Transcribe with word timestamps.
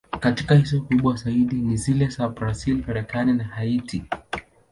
Katika 0.19 0.55
hizo, 0.55 0.81
kubwa 0.81 1.15
zaidi 1.15 1.55
ni 1.55 1.77
zile 1.77 2.07
za 2.07 2.29
Brazil, 2.29 2.83
Marekani 2.87 3.33
na 3.33 3.43
Haiti. 3.43 4.03